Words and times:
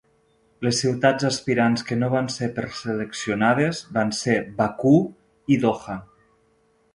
Les 0.67 0.77
ciutats 0.83 1.25
aspirants 1.27 1.83
que 1.89 1.97
no 2.03 2.09
van 2.13 2.29
ser 2.35 2.49
preseleccionades 2.55 3.83
van 3.99 4.15
ser 4.21 4.39
Bakú 4.63 4.95
i 5.57 5.61
Doha. 5.67 6.01